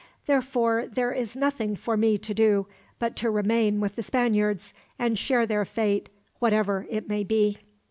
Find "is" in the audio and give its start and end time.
1.13-1.35